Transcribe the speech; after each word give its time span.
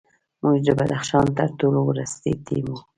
موږ 0.41 0.57
د 0.67 0.69
بدخشان 0.79 1.25
تر 1.37 1.49
ټولو 1.59 1.79
وروستی 1.89 2.31
ټیم 2.45 2.65
وو. 2.71 2.77